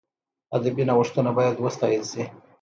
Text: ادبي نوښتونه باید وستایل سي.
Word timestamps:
ادبي 0.57 0.83
نوښتونه 0.89 1.29
باید 1.37 1.55
وستایل 1.59 2.03
سي. 2.11 2.23